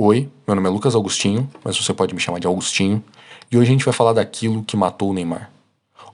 Oi, 0.00 0.30
meu 0.46 0.54
nome 0.54 0.68
é 0.68 0.70
Lucas 0.70 0.94
Augustinho, 0.94 1.50
mas 1.64 1.76
você 1.76 1.92
pode 1.92 2.14
me 2.14 2.20
chamar 2.20 2.38
de 2.38 2.46
Augustinho, 2.46 3.02
e 3.50 3.58
hoje 3.58 3.68
a 3.68 3.72
gente 3.72 3.84
vai 3.84 3.92
falar 3.92 4.12
daquilo 4.12 4.62
que 4.62 4.76
matou 4.76 5.10
o 5.10 5.12
Neymar: 5.12 5.50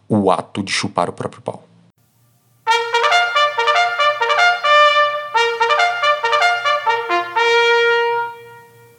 o 0.08 0.30
ato 0.30 0.62
de 0.62 0.72
chupar 0.72 1.10
o 1.10 1.12
próprio 1.12 1.42
pau. 1.42 1.68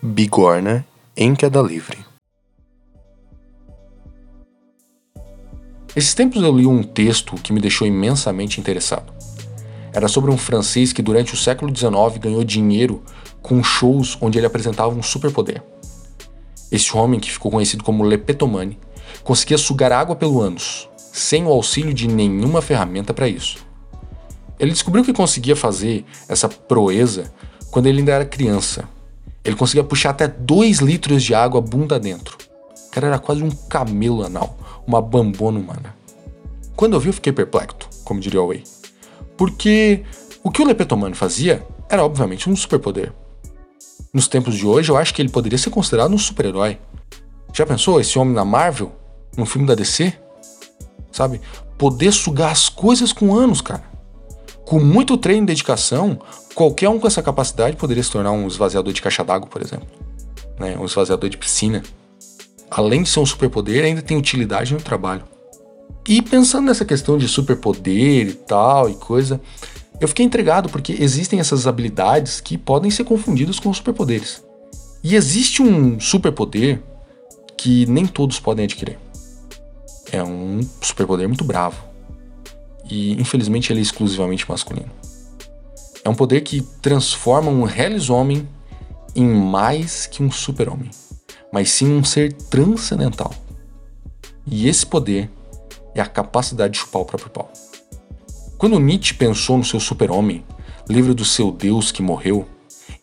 Bigorna 0.04 0.86
em 1.18 1.34
queda 1.34 1.64
livre. 1.64 2.06
Esses 5.96 6.14
tempos 6.14 6.44
eu 6.44 6.56
li 6.56 6.68
um 6.68 6.84
texto 6.84 7.34
que 7.38 7.52
me 7.52 7.60
deixou 7.60 7.88
imensamente 7.88 8.60
interessado. 8.60 9.15
Era 9.96 10.10
sobre 10.10 10.30
um 10.30 10.38
francês 10.38 10.92
que 10.92 11.02
durante 11.02 11.34
o 11.34 11.38
século 11.38 11.74
XIX 11.74 12.20
ganhou 12.20 12.44
dinheiro 12.44 13.02
com 13.42 13.64
shows 13.64 14.18
onde 14.20 14.38
ele 14.38 14.46
apresentava 14.46 14.94
um 14.94 15.02
superpoder. 15.02 15.64
Esse 16.70 16.98
homem, 16.98 17.18
que 17.18 17.32
ficou 17.32 17.50
conhecido 17.50 17.82
como 17.82 18.04
Lepetomane, 18.04 18.78
conseguia 19.24 19.58
sugar 19.58 19.94
água 19.94 20.14
pelo 20.14 20.42
ânus, 20.42 20.90
sem 20.98 21.46
o 21.46 21.50
auxílio 21.50 21.94
de 21.94 22.10
nenhuma 22.10 22.62
ferramenta 22.62 23.14
para 23.14 23.30
isso. 23.30 23.60
Ele 24.60 24.72
descobriu 24.72 25.02
que 25.06 25.14
conseguia 25.14 25.56
fazer 25.56 26.04
essa 26.28 26.50
proeza 26.50 27.32
quando 27.72 27.86
ele 27.86 28.00
ainda 28.00 28.12
era 28.12 28.26
criança. 28.26 28.90
Ele 29.46 29.56
conseguia 29.56 29.84
puxar 29.84 30.10
até 30.10 30.28
2 30.28 30.80
litros 30.80 31.24
de 31.24 31.34
água 31.34 31.62
bunda 31.62 31.98
dentro. 31.98 32.38
O 32.88 32.92
cara 32.92 33.08
era 33.08 33.20
quase 33.20 33.42
um 33.42 33.50
camelo 33.50 34.26
anal, 34.26 34.58
uma 34.86 35.02
bambona 35.02 35.58
humana. 35.58 35.96
Quando 36.76 36.96
eu 36.96 37.00
vi, 37.00 37.08
eu 37.08 37.14
fiquei 37.14 37.32
perplexo, 37.32 37.88
como 38.04 38.20
diria 38.20 38.42
o 38.42 38.48
Way. 38.48 38.64
Porque 39.38 40.04
o 40.44 40.52
que 40.52 40.62
o 40.62 40.66
Lepetomane 40.66 41.16
fazia 41.16 41.66
era 41.90 42.04
obviamente 42.04 42.50
um 42.50 42.56
superpoder. 42.56 43.14
Nos 44.14 44.28
tempos 44.28 44.56
de 44.56 44.66
hoje, 44.66 44.90
eu 44.90 44.98
acho 44.98 45.14
que 45.14 45.22
ele 45.22 45.30
poderia 45.30 45.58
ser 45.58 45.70
considerado 45.70 46.14
um 46.14 46.18
super-herói. 46.18 46.78
Já 47.54 47.66
pensou 47.66 48.00
esse 48.00 48.18
homem 48.18 48.34
na 48.34 48.46
Marvel? 48.46 48.92
Num 49.38 49.46
filme 49.46 49.68
da 49.68 49.76
DC? 49.76 50.14
Sabe? 51.12 51.42
Poder 51.78 52.12
sugar 52.12 52.52
as 52.52 52.70
coisas 52.70 53.12
com 53.12 53.36
anos, 53.36 53.62
cara. 53.62 53.84
Com 54.66 54.80
muito 54.80 55.18
treino 55.18 55.44
e 55.44 55.48
dedicação, 55.48 56.20
qualquer 56.54 56.90
um 56.90 57.00
com 57.00 57.08
essa 57.08 57.22
capacidade 57.22 57.76
poderia 57.76 58.02
se 58.02 58.12
tornar 58.12 58.32
um 58.32 58.48
esvaziador 58.48 58.94
de 58.94 59.02
caixa 59.02 59.24
d'água, 59.24 59.50
por 59.50 59.62
exemplo. 59.62 59.88
Né? 60.60 60.78
Um 60.78 60.86
esvaziador 60.86 61.30
de 61.30 61.38
piscina. 61.38 61.84
Além 62.72 63.04
de 63.04 63.10
ser 63.10 63.20
um 63.20 63.26
superpoder, 63.26 63.84
ainda 63.84 64.02
tem 64.02 64.18
utilidade 64.18 64.74
no 64.74 64.82
trabalho. 64.82 65.24
E 66.08 66.22
pensando 66.22 66.66
nessa 66.66 66.86
questão 66.86 67.18
de 67.18 67.28
superpoder 67.28 68.28
e 68.28 68.34
tal 68.34 68.90
e 68.90 68.94
coisa, 68.94 69.42
eu 70.00 70.08
fiquei 70.08 70.26
intrigado 70.26 70.70
porque 70.70 70.94
existem 71.00 71.40
essas 71.40 71.66
habilidades 71.66 72.40
que 72.40 72.58
podem 72.58 72.92
ser 72.92 73.06
confundidas 73.06 73.60
com 73.60 73.74
superpoderes. 73.74 74.44
E 75.04 75.16
existe 75.16 75.62
um 75.62 76.00
superpoder 76.00 76.82
que 77.58 77.86
nem 77.88 78.06
todos 78.06 78.40
podem 78.40 78.66
adquirir. 78.66 79.00
É 80.12 80.24
um 80.24 80.60
superpoder 80.82 81.28
muito 81.28 81.44
bravo. 81.44 81.84
E 82.90 83.14
infelizmente 83.14 83.74
ele 83.74 83.80
é 83.80 83.84
exclusivamente 83.84 84.48
masculino. 84.48 84.92
É 86.04 86.10
um 86.10 86.14
poder 86.14 86.42
que 86.42 86.62
transforma 86.82 87.50
um 87.50 87.64
reles 87.64 88.12
homem 88.12 88.48
em 89.16 89.26
mais 89.26 90.06
que 90.06 90.22
um 90.22 90.30
super-homem, 90.30 90.92
mas 91.52 91.72
sim 91.72 91.92
um 91.92 92.04
ser 92.04 92.34
transcendental. 92.34 93.34
E 94.46 94.68
esse 94.68 94.86
poder 94.86 95.32
é 95.96 96.02
a 96.02 96.06
capacidade 96.06 96.74
de 96.74 96.80
chupar 96.80 97.02
o 97.02 97.06
próprio 97.06 97.32
pau. 97.32 97.52
Quando 98.58 98.80
Nietzsche 98.80 99.14
pensou 99.14 99.58
no 99.58 99.64
seu 99.64 99.80
super-homem, 99.80 100.44
livro 100.88 101.16
do 101.16 101.26
seu 101.26 101.52
Deus 101.52 101.92
que 101.92 102.02
morreu, 102.02 102.48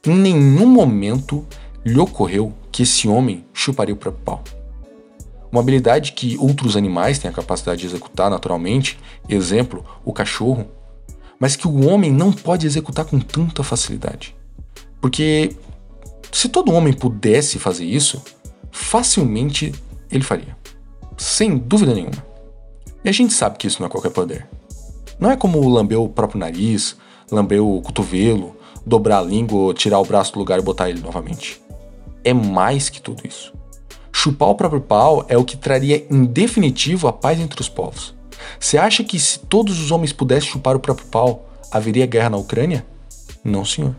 em 0.07 0.15
nenhum 0.15 0.67
momento 0.67 1.45
lhe 1.85 1.99
ocorreu 1.99 2.53
que 2.71 2.85
esse 2.85 3.09
homem 3.09 3.45
chuparia 3.53 3.95
o 3.95 3.99
próprio 3.99 4.23
pau. 4.25 4.45
Uma 5.51 5.61
habilidade 5.61 6.13
que 6.13 6.37
outros 6.39 6.77
animais 6.77 7.19
têm 7.19 7.31
a 7.31 7.35
capacidade 7.35 7.81
de 7.81 7.87
executar 7.87 8.31
naturalmente, 8.31 8.99
exemplo, 9.29 9.85
o 10.05 10.13
cachorro, 10.13 10.67
mas 11.39 11.57
que 11.57 11.67
o 11.67 11.87
homem 11.89 12.11
não 12.11 12.33
pode 12.33 12.67
executar 12.67 13.05
com 13.05 13.19
tanta 13.19 13.63
facilidade. 13.63 14.35
Porque 15.01 15.55
se 16.31 16.49
todo 16.49 16.73
homem 16.73 16.93
pudesse 16.93 17.59
fazer 17.59 17.85
isso, 17.85 18.23
facilmente 18.71 19.75
ele 20.11 20.25
faria. 20.25 20.57
Sem 21.19 21.59
dúvida 21.59 21.95
nenhuma. 21.95 22.32
E 23.05 23.09
a 23.09 23.13
gente 23.13 23.33
sabe 23.33 23.59
que 23.59 23.67
isso 23.67 23.81
não 23.81 23.87
é 23.87 23.91
qualquer 23.91 24.11
poder. 24.11 24.47
Não 25.19 25.31
é 25.31 25.37
como 25.37 25.69
lamber 25.69 26.01
o 26.01 26.09
próprio 26.09 26.39
nariz, 26.39 26.97
lamber 27.31 27.63
o 27.63 27.81
cotovelo, 27.81 28.57
dobrar 28.85 29.19
a 29.19 29.23
língua, 29.23 29.75
tirar 29.75 29.99
o 29.99 30.05
braço 30.05 30.33
do 30.33 30.39
lugar 30.39 30.59
e 30.59 30.63
botar 30.63 30.89
ele 30.89 31.01
novamente. 31.01 31.61
É 32.25 32.33
mais 32.33 32.89
que 32.89 33.01
tudo 33.01 33.27
isso. 33.27 33.53
Chupar 34.13 34.51
o 34.51 34.55
próprio 34.55 34.81
pau 34.81 35.25
é 35.29 35.37
o 35.37 35.45
que 35.45 35.57
traria 35.57 36.07
em 36.11 36.25
definitivo 36.25 37.09
a 37.09 37.13
paz 37.13 37.41
entre 37.41 37.61
os 37.61 37.69
povos. 37.69 38.15
Você 38.59 38.79
acha 38.79 39.03
que 39.03 39.19
se 39.19 39.39
todos 39.39 39.81
os 39.81 39.91
homens 39.91 40.13
pudessem 40.13 40.51
chupar 40.51 40.77
o 40.77 40.81
próprio 40.81 41.07
pau, 41.07 41.49
haveria 41.71 42.07
guerra 42.07 42.31
na 42.31 42.37
Ucrânia? 42.37 42.87
Não, 43.43 43.65
senhor. 43.65 43.97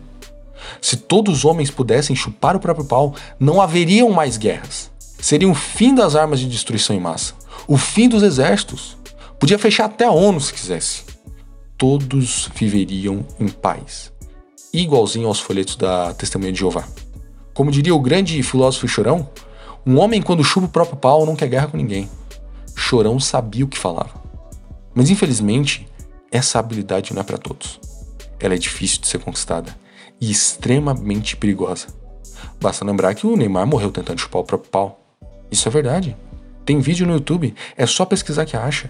Se 0.81 0.96
todos 0.96 1.40
os 1.40 1.46
homens 1.46 1.69
pudessem 1.69 2.16
chupar 2.16 2.56
o 2.56 2.59
próprio 2.59 2.86
pau, 2.86 3.16
não 3.40 3.59
haveriam 3.59 4.09
mais 4.12 4.38
guerras. 4.38 4.93
Seria 5.23 5.50
o 5.50 5.56
fim 5.56 5.95
das 5.95 6.16
armas 6.16 6.39
de 6.39 6.50
destruição 6.50 6.94
em 6.94 7.00
massa, 7.00 7.34
o 7.66 7.78
fim 7.78 8.09
dos 8.09 8.23
exércitos. 8.23 8.97
Podia 9.39 9.57
fechar 9.57 9.85
até 9.85 10.06
a 10.06 10.11
ONU 10.11 10.39
se 10.41 10.53
quisesse 10.53 11.13
todos 11.84 12.50
viveriam 12.56 13.25
em 13.38 13.50
paz, 13.50 14.09
igualzinho 14.72 15.28
aos 15.28 15.41
folhetos 15.41 15.75
da 15.75 16.13
Testemunha 16.13 16.53
de 16.53 16.59
Jeová. 16.59 16.88
Como 17.53 17.69
diria 17.69 17.94
o 17.94 18.00
grande 18.00 18.41
filósofo 18.41 18.88
Chorão, 18.88 19.29
um 19.85 20.00
homem 20.00 20.22
quando 20.22 20.45
chupa 20.45 20.67
o 20.67 20.69
próprio 20.69 20.95
pau 20.95 21.25
não 21.25 21.35
quer 21.35 21.50
guerra 21.50 21.67
com 21.67 21.75
ninguém. 21.75 22.09
Chorão 22.73 23.19
sabia 23.19 23.66
o 23.66 23.67
que 23.67 23.78
falava. 23.78 24.13
Mas 24.95 25.09
infelizmente, 25.09 25.85
essa 26.31 26.57
habilidade 26.57 27.13
não 27.13 27.19
é 27.19 27.25
para 27.25 27.38
todos. 27.38 27.81
Ela 28.39 28.56
é 28.56 28.57
difícil 28.57 29.01
de 29.01 29.07
ser 29.07 29.19
conquistada 29.19 29.75
e 30.22 30.31
extremamente 30.31 31.35
perigosa. 31.35 31.88
Basta 32.62 32.85
lembrar 32.85 33.13
que 33.13 33.28
o 33.28 33.35
Neymar 33.35 33.67
morreu 33.67 33.91
tentando 33.91 34.22
chupar 34.22 34.41
o 34.41 34.45
próprio 34.45 34.72
pau. 34.72 35.03
Isso 35.52 35.68
é 35.68 35.72
verdade. 35.72 36.16
Tem 36.66 36.80
vídeo 36.80 37.06
no 37.06 37.14
YouTube, 37.14 37.54
é 37.78 37.86
só 37.86 38.06
pesquisar 38.06 38.46
que 38.46 38.56
acha 38.56 38.88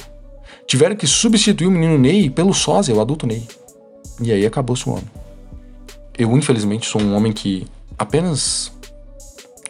tiveram 0.66 0.96
que 0.96 1.08
substituir 1.08 1.68
o 1.68 1.72
menino 1.72 1.98
Ney 1.98 2.30
pelo 2.30 2.54
sósia, 2.54 2.96
o 2.96 3.02
adulto 3.02 3.28
Ney. 3.28 3.48
E 4.22 4.32
aí 4.32 4.46
acabou-se 4.46 4.88
o 4.88 4.92
homem. 4.92 5.10
Eu, 6.18 6.32
infelizmente, 6.38 6.88
sou 6.88 7.02
um 7.02 7.16
homem 7.16 7.34
que 7.34 7.66
apenas 7.98 8.72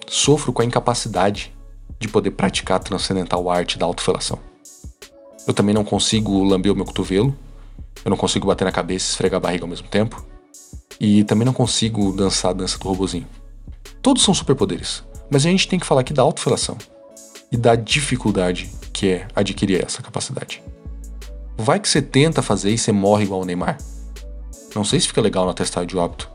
sofro 0.07 0.51
com 0.51 0.61
a 0.61 0.65
incapacidade 0.65 1.53
de 1.99 2.07
poder 2.07 2.31
praticar 2.31 2.77
a 2.77 2.79
transcendental 2.79 3.49
arte 3.49 3.77
da 3.77 3.85
autofelação. 3.85 4.39
Eu 5.47 5.53
também 5.53 5.73
não 5.73 5.83
consigo 5.83 6.43
lamber 6.43 6.71
o 6.71 6.75
meu 6.75 6.85
cotovelo, 6.85 7.35
eu 8.03 8.09
não 8.09 8.17
consigo 8.17 8.47
bater 8.47 8.65
na 8.65 8.71
cabeça 8.71 9.05
e 9.05 9.09
esfregar 9.11 9.37
a 9.37 9.41
barriga 9.41 9.63
ao 9.63 9.69
mesmo 9.69 9.87
tempo, 9.87 10.25
e 10.99 11.23
também 11.23 11.45
não 11.45 11.53
consigo 11.53 12.11
dançar 12.11 12.51
a 12.51 12.53
dança 12.53 12.77
do 12.77 12.87
robozinho. 12.87 13.27
Todos 14.01 14.23
são 14.23 14.33
superpoderes, 14.33 15.03
mas 15.33 15.47
a 15.47 15.49
gente 15.49 15.67
tem 15.67 15.79
que 15.79 15.85
falar 15.85 16.01
aqui 16.01 16.13
da 16.13 16.21
autofelação 16.21 16.77
e 17.51 17.57
da 17.57 17.73
dificuldade 17.75 18.69
que 18.93 19.09
é 19.09 19.27
adquirir 19.35 19.83
essa 19.83 19.99
capacidade. 19.99 20.61
Vai 21.57 21.79
que 21.79 21.89
você 21.89 22.03
tenta 22.03 22.43
fazer 22.43 22.69
e 22.69 22.77
você 22.77 22.91
morre 22.91 23.23
igual 23.23 23.41
o 23.41 23.45
Neymar. 23.45 23.79
Não 24.75 24.83
sei 24.83 24.99
se 24.99 25.07
fica 25.07 25.19
legal 25.19 25.43
no 25.45 25.49
atestado 25.49 25.87
de 25.87 25.97
óbito. 25.97 26.29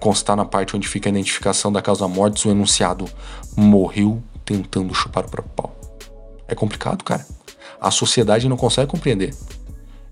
Constar 0.00 0.36
na 0.36 0.44
parte 0.44 0.74
onde 0.74 0.88
fica 0.88 1.08
a 1.08 1.12
identificação 1.12 1.70
da 1.70 1.80
causa 1.80 2.08
morte 2.08 2.48
o 2.48 2.50
enunciado 2.50 3.08
morreu 3.56 4.20
tentando 4.44 4.92
chupar 4.92 5.24
o 5.24 5.30
próprio 5.30 5.54
pau. 5.54 5.76
É 6.48 6.56
complicado, 6.56 7.04
cara. 7.04 7.24
A 7.80 7.92
sociedade 7.92 8.48
não 8.48 8.56
consegue 8.56 8.90
compreender. 8.90 9.32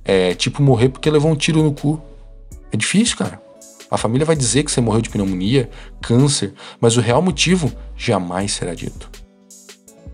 É 0.04 0.32
tipo 0.36 0.62
morrer 0.62 0.90
porque 0.90 1.10
levou 1.10 1.28
um 1.28 1.36
tiro 1.36 1.60
no 1.60 1.72
cu. 1.72 2.00
É 2.70 2.76
difícil, 2.76 3.16
cara. 3.16 3.41
A 3.92 3.98
família 3.98 4.24
vai 4.24 4.34
dizer 4.34 4.62
que 4.64 4.72
você 4.72 4.80
morreu 4.80 5.02
de 5.02 5.10
pneumonia, 5.10 5.68
câncer, 6.00 6.54
mas 6.80 6.96
o 6.96 7.02
real 7.02 7.20
motivo 7.20 7.70
jamais 7.94 8.52
será 8.52 8.72
dito. 8.72 9.10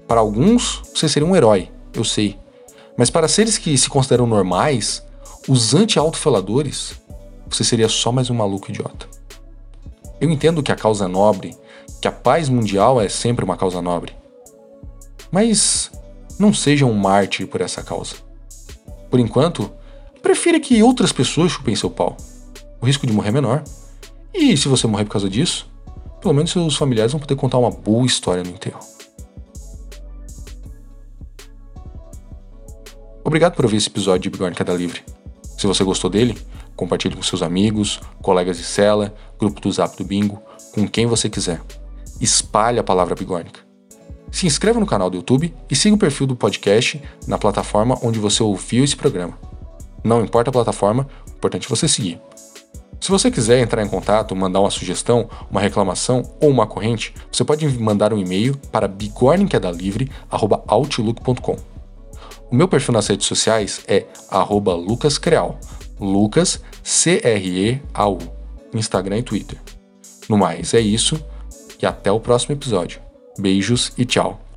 Para 0.09 0.19
alguns, 0.19 0.83
você 0.93 1.09
seria 1.09 1.29
um 1.29 1.37
herói, 1.37 1.71
eu 1.95 2.03
sei. 2.03 2.37
Mas 2.97 3.09
para 3.09 3.29
seres 3.29 3.57
que 3.57 3.79
se 3.79 3.89
consideram 3.89 4.27
normais, 4.27 5.01
os 5.47 5.75
anti-autofeladores, 5.75 7.01
você 7.49 7.63
seria 7.63 7.89
só 7.89 8.11
mais 8.11 8.29
um 8.31 8.35
maluco 8.35 8.69
idiota. 8.69 9.07
Eu 10.21 10.29
entendo 10.29 10.61
que 10.61 10.73
a 10.73 10.77
causa 10.77 11.05
é 11.05 11.09
nobre, 11.09 11.57
que 12.03 12.09
a 12.09 12.13
paz 12.13 12.49
mundial 12.49 13.01
é 13.01 13.09
sempre 13.09 13.45
uma 13.45 13.57
causa 13.57 13.81
nobre. 13.81 14.13
Mas 15.31 15.93
não 16.37 16.53
seja 16.53 16.85
um 16.85 16.95
mártir 16.95 17.47
por 17.47 17.61
essa 17.61 17.81
causa. 17.81 18.17
Por 19.09 19.21
enquanto, 19.21 19.71
prefira 20.21 20.59
que 20.59 20.83
outras 20.83 21.13
pessoas 21.13 21.53
chupem 21.53 21.77
seu 21.77 21.89
pau. 21.89 22.17
O 22.81 22.87
risco 22.87 23.07
de 23.07 23.13
morrer 23.13 23.29
é 23.29 23.33
menor. 23.33 23.65
E 24.33 24.57
se 24.57 24.69
você 24.69 24.87
morrer 24.87 25.05
por 25.05 25.13
causa 25.13 25.29
disso, 25.29 25.69
pelo 26.21 26.35
menos 26.35 26.51
seus 26.51 26.77
familiares 26.77 27.13
vão 27.13 27.21
poder 27.21 27.37
contar 27.37 27.59
uma 27.59 27.71
boa 27.71 28.07
história 28.07 28.43
no 28.43 28.51
enterro. 28.51 28.81
Obrigado 33.25 33.55
por 33.55 33.65
ouvir 33.65 33.77
esse 33.77 33.89
episódio 33.89 34.23
de 34.23 34.31
Bigorna 34.31 34.55
Queda 34.55 34.73
Livre. 34.73 35.03
Se 35.59 35.67
você 35.67 35.85
gostou 35.85 36.09
dele, 36.09 36.39
compartilhe 36.75 37.15
com 37.15 37.23
seus 37.23 37.43
amigos, 37.43 38.01
colegas 38.23 38.57
de 38.57 38.65
cela, 38.65 39.15
grupo 39.39 39.61
do 39.61 39.71
Zap 39.71 39.97
do 39.97 40.05
Bingo, 40.05 40.41
com 40.73 40.89
quem 40.89 41.07
você 41.07 41.29
quiser. 41.29 41.61
espalhe 42.21 42.79
a 42.79 42.85
palavra 42.85 43.15
bigornica. 43.15 43.61
Se 44.31 44.47
inscreva 44.47 44.81
no 44.81 44.87
canal 44.87 45.09
do 45.09 45.17
YouTube 45.17 45.55
e 45.71 45.77
siga 45.77 45.95
o 45.95 45.99
perfil 45.99 46.27
do 46.27 46.37
podcast 46.37 47.01
na 47.27 47.39
plataforma 47.39 47.99
onde 48.03 48.19
você 48.19 48.43
ouviu 48.43 48.85
esse 48.85 48.97
programa. 48.97 49.39
Não 50.03 50.23
importa 50.23 50.51
a 50.51 50.53
plataforma, 50.53 51.09
o 51.27 51.31
importante 51.31 51.67
é 51.67 51.69
você 51.69 51.87
seguir. 51.87 52.21
Se 53.01 53.11
você 53.11 53.31
quiser 53.31 53.61
entrar 53.61 53.83
em 53.83 53.89
contato, 53.89 54.35
mandar 54.35 54.61
uma 54.61 54.71
sugestão, 54.71 55.29
uma 55.51 55.61
reclamação 55.61 56.23
ou 56.41 56.49
uma 56.51 56.67
corrente, 56.67 57.15
você 57.31 57.45
pode 57.45 57.69
mandar 57.79 58.13
um 58.13 58.19
e-mail 58.19 58.57
para 58.73 58.89
bigornequedalivre.outlook.com. 58.89 61.57
O 62.51 62.55
meu 62.55 62.67
perfil 62.67 62.95
nas 62.95 63.07
redes 63.07 63.27
sociais 63.27 63.83
é 63.87 64.07
lucascreal, 64.87 65.61
Lucas 66.01 66.63
C-R-E-A-U, 66.83 68.19
Instagram 68.75 69.19
e 69.19 69.23
Twitter. 69.23 69.59
No 70.29 70.39
mais, 70.39 70.75
é 70.75 70.81
isso 70.81 71.23
e 71.81 71.87
até 71.87 72.11
o 72.11 72.19
próximo 72.21 72.55
episódio. 72.55 73.01
Beijos 73.39 73.93
e 73.97 74.05
tchau. 74.05 74.48